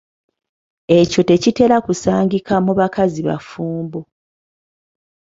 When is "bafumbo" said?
3.27-4.01